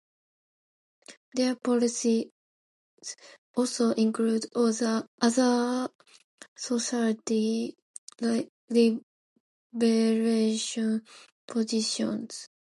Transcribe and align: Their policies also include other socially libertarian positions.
Their 1.35 1.57
policies 1.57 2.31
also 3.55 3.91
include 3.91 4.45
other 4.55 5.91
socially 6.57 7.77
libertarian 8.19 9.01
positions. 11.45 12.49